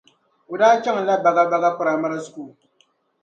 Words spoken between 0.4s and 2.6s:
O daa chaŋla Bagabaga primary school.